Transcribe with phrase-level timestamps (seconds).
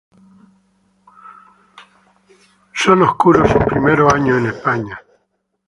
[2.73, 4.99] Son oscuros sus primeros años en España.